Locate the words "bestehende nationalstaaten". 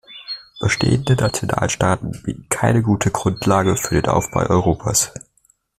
0.59-2.23